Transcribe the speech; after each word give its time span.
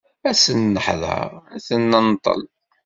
Ad 0.29 0.35
sen-neḥder 0.43 1.29
ad 1.55 1.61
ten-nenṭel. 1.67 2.41